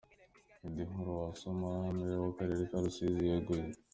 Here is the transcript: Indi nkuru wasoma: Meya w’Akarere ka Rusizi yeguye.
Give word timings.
Indi 0.65 0.81
nkuru 0.89 1.09
wasoma: 1.21 1.67
Meya 1.97 2.17
w’Akarere 2.23 2.63
ka 2.69 2.77
Rusizi 2.83 3.21
yeguye. 3.29 3.65